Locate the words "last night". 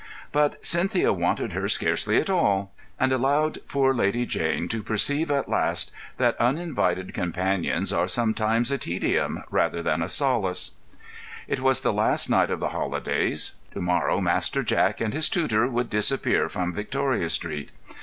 11.93-12.49